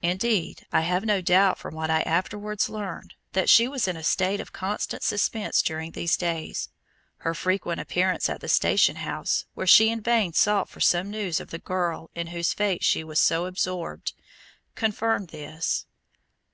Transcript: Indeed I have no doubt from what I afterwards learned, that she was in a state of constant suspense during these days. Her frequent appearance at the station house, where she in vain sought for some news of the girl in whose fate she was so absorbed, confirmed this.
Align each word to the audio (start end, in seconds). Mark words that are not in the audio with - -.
Indeed 0.00 0.64
I 0.72 0.80
have 0.80 1.04
no 1.04 1.20
doubt 1.20 1.58
from 1.58 1.74
what 1.74 1.90
I 1.90 2.00
afterwards 2.04 2.70
learned, 2.70 3.12
that 3.32 3.50
she 3.50 3.68
was 3.68 3.86
in 3.86 3.94
a 3.94 4.02
state 4.02 4.40
of 4.40 4.54
constant 4.54 5.02
suspense 5.02 5.60
during 5.60 5.90
these 5.92 6.16
days. 6.16 6.70
Her 7.18 7.34
frequent 7.34 7.78
appearance 7.78 8.30
at 8.30 8.40
the 8.40 8.48
station 8.48 8.96
house, 8.96 9.44
where 9.52 9.66
she 9.66 9.90
in 9.90 10.00
vain 10.00 10.32
sought 10.32 10.70
for 10.70 10.80
some 10.80 11.10
news 11.10 11.40
of 11.40 11.50
the 11.50 11.58
girl 11.58 12.08
in 12.14 12.28
whose 12.28 12.54
fate 12.54 12.82
she 12.82 13.04
was 13.04 13.20
so 13.20 13.44
absorbed, 13.44 14.14
confirmed 14.76 15.28
this. 15.28 15.84